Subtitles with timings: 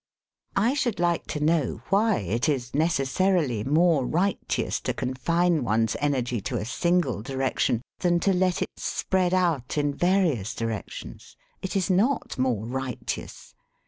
[0.55, 4.19] '*I should like to know why it is necessarily 62 SELF AND SELF MANAGEMENT more
[4.19, 9.77] righteous to confine one's energy to a single direction than to let it spread out
[9.77, 11.35] in varioas di rections.
[11.61, 13.53] It is not more righteous.